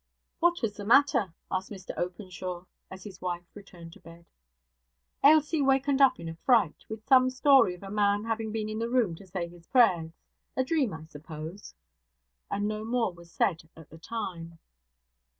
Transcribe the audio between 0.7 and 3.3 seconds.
the matter?' asked Mr Openshaw, as his